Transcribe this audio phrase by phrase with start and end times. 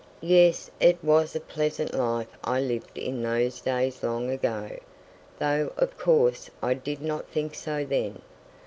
[0.23, 5.95] Yes, it was a very pleasant life I lived in those days long ago—though of
[5.99, 8.19] course I did not think so then.